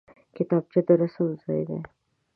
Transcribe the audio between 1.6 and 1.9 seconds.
دی